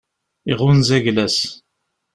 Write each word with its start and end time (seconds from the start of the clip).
Iɣunza 0.51 0.93
ayla-s. 0.97 1.37